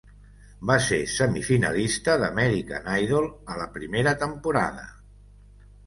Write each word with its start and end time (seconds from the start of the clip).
Va 0.71 0.77
ser 0.85 0.97
semifinalista 1.15 2.17
d'American 2.25 2.91
Idol 3.05 3.31
a 3.57 3.61
la 3.63 3.71
primera 3.79 4.19
temporada. 4.27 4.93